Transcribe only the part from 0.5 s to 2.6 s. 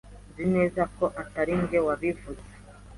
neza ko atari njye wabivuze.